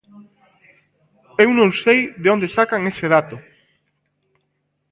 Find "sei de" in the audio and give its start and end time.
1.83-2.27